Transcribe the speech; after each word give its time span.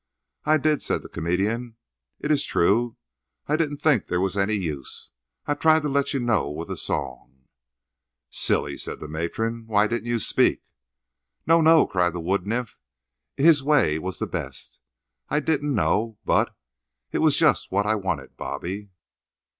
"I 0.45 0.57
did," 0.57 0.81
said 0.81 1.03
the 1.03 1.09
comedian. 1.09 1.75
"It 2.19 2.31
is 2.31 2.43
true. 2.43 2.97
I 3.45 3.55
didn't 3.55 3.77
think 3.77 4.07
there 4.07 4.19
was 4.19 4.35
any 4.35 4.55
use. 4.55 5.11
I 5.45 5.53
tried 5.53 5.83
to 5.83 5.89
let 5.89 6.11
you 6.11 6.19
know 6.19 6.49
with 6.49 6.69
the 6.69 6.75
song." 6.77 7.43
"Silly!" 8.31 8.79
said 8.79 8.99
the 8.99 9.07
matron; 9.07 9.67
"why 9.67 9.85
didn't 9.85 10.07
you 10.07 10.17
speak?" 10.17 10.63
"No, 11.45 11.61
no," 11.61 11.85
cried 11.85 12.13
the 12.13 12.19
wood 12.19 12.47
nymph, 12.47 12.79
"his 13.37 13.61
way 13.61 13.99
was 13.99 14.17
the 14.17 14.25
best. 14.25 14.79
I 15.29 15.39
didn't 15.39 15.75
know, 15.75 16.17
but—it 16.25 17.19
was 17.19 17.37
just 17.37 17.71
what 17.71 17.85
I 17.85 17.93
wanted, 17.93 18.35
Bobby." 18.35 18.89